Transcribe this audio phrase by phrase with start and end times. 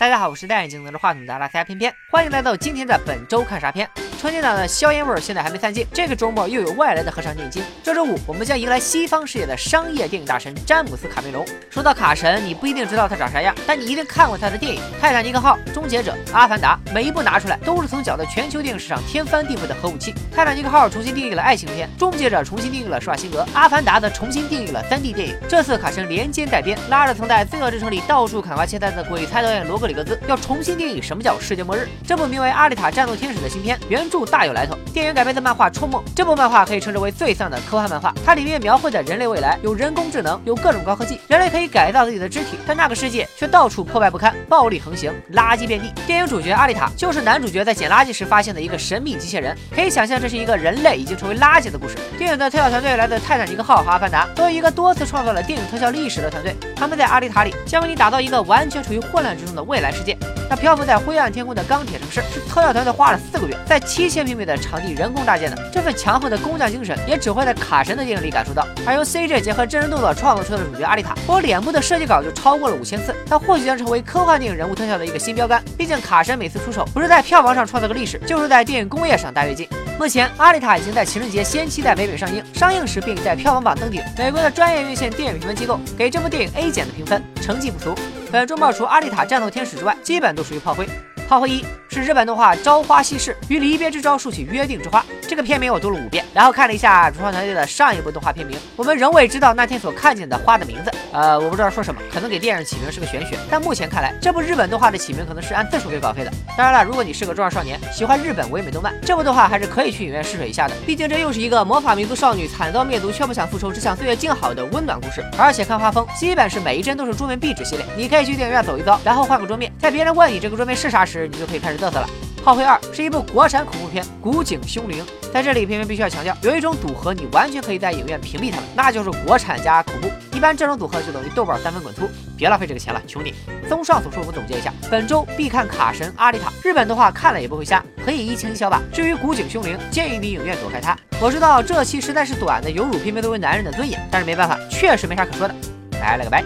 [0.00, 3.86] 大家好，我是戴眼镜拿着话筒的阿拉斯加偏偏，欢迎来到今天的本周看啥片。
[4.18, 7.62] 春节档的硝烟味儿现在还没散尽，这个周末又有外来的合唱电影金。
[7.82, 11.44] 这周五我们将迎来西方世界的商业电影大神詹姆斯卡梅隆。
[11.68, 20.12] 说到卡神，你不一定知道他长啥样，但你一定看过他的电影《泰坦尼克号》《终结者》《阿凡达》，每一部拿出来都是曾搅得全球电影市场天翻地覆的核武器。
[20.34, 25.36] 《泰坦尼克号》重新定义了爱情片，《终结者》重新定义了施瓦辛格，《阿凡达》则重新定义了三 D 电影。
[25.46, 31.88] 这次卡神连肩带鞭，拉着曾在《罪恶之城》里到处砍瓜切菜的鬼才导演罗格 里格兹，要重新定义什么叫世界末日。
[32.06, 34.78] 这部名为《阿丽塔：战斗天使》的新片，原著大有来头。
[34.94, 38.14] 电影改编的漫画《冲梦》，这部漫画可以称之为最丧的科幻漫画。
[38.24, 45.92] 它里面描绘的人类未来有人工智能，有各种高科技，人类可以改造自己的肢体，但那个世界却到处破败不堪，暴力横行，垃圾遍地。
[46.06, 51.96] 电影主角阿丽塔就是男主角在捡垃圾时发现的一个神秘机械人，可以想象这是一个人类已经成为垃圾的故事。
[52.16, 60.14] 电影的特效团队来自泰坦尼克号和阿凡达，作为一个多次创造了电影特效历史的团队，他们在阿丽塔里将为你打造一个完全处于混乱之中的未未来世界。
[60.50, 65.70] 那漂浮在灰暗天空的钢铁城市，是特效团队花了四个月，在七千平米的场地人工搭建的。
[65.72, 68.66] 这份强横的工匠精神，也只会在卡神的电影里感受到。
[68.84, 73.14] 而由 CG 结合真人动作创作出的主角阿丽塔，光脸部的设计稿就超过了五千次。
[73.26, 75.62] 他或许将成为科幻电影人物特效的一个新标杆。
[75.78, 79.66] 毕竟卡神每次出手，不是在票房上创造个历史，就是在电影工业上大跃进。
[79.98, 84.02] 目前，阿丽塔已经在情人节先期在北美上映，上映时并在票房榜登顶。
[84.18, 87.94] 美国的专业院线电影评分机构给这部电影 A 减的评分，成绩不俗。
[88.32, 90.88] 本周末除阿丽塔：战斗天使之外，基本都属于炮灰。
[91.28, 95.04] 炮灰一是日本动画《朝花夕拾》与离别之招竖起约定之花。
[95.22, 100.92] 这个片名我读了五遍，然后看了一下主创团队的上一部动画片名，我们仍未知道那天所看见的花的名字。
[101.12, 103.36] 呃，我不知道说什么，可能给电影起名是个玄学。
[103.50, 106.30] 但目前看来，这部日本动画的起名可能是按字数给稿费的。
[106.56, 110.74] 当然了，如果你是个中二少年，喜欢日本唯美动漫，这部动画还是可以去影院试水一下的。
[110.86, 115.24] 毕竟这又是一个魔法民族少女惨遭灭族却不想复仇，只想岁月静好的温暖故事。
[115.36, 117.84] 而且看画风，基本是每一帧都是桌面壁纸系列。
[117.96, 122.08] 你可以去电影院走一遭，然后换个桌面，在别人问你这个桌面是啥时，你就可以开始嘚瑟了。
[122.42, 125.04] 《炮灰二》是一部国产恐怖片，古井凶铃。
[125.32, 130.08] 在这里，偏偏必须要强调，有一种组合你完全可以在影院屏蔽他们，那就是国产加恐怖。
[130.40, 132.08] 一般这种组合就等于豆瓣三分滚粗。
[132.34, 133.34] 别浪费这个钱了，求你。
[133.68, 138.80] 综上所述，我们总结一下，本周必看卡神阿丽塔，日本动画看了也不会瞎，可以一清一笑吧。
[138.90, 140.96] 至于古井凶灵，建议你影院躲开它。
[141.20, 145.54] 我知道这期实在是短的，有辱平民作为男人的尊严，但是没办法，确实没啥可说的。
[146.00, 146.42] 拜了个拜。